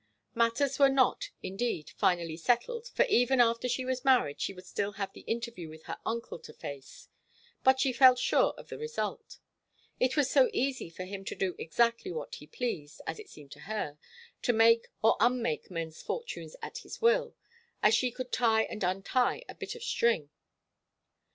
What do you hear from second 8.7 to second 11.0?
result. It was so easy